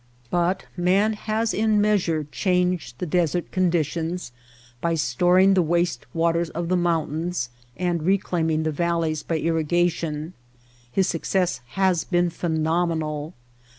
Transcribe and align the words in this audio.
But 0.31 0.65
man 0.75 1.13
has 1.13 1.53
in 1.53 1.79
measure 1.79 2.23
changed 2.31 2.97
the 2.97 3.05
desert 3.05 3.51
conditions 3.51 4.31
by 4.81 4.95
storing 4.95 5.53
the 5.53 5.61
waste 5.61 6.07
waters 6.11 6.49
of 6.49 6.69
the 6.69 6.75
mountains 6.75 7.51
and 7.77 8.01
reclaiming 8.01 8.63
the 8.63 8.71
valleys 8.71 9.21
by 9.21 9.39
irriga 9.39 9.91
tion. 9.91 10.33
His 10.91 11.05
success 11.05 11.61
has 11.73 12.03
been 12.03 12.31
phenomenal. 12.31 13.35